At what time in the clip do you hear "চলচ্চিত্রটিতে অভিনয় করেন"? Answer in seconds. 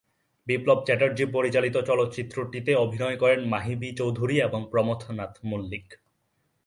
1.81-3.39